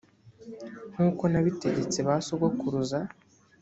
nkuko 0.93 1.23
nabitegetse 1.31 1.99
ba 2.07 2.15
sogokuruza 2.25 2.99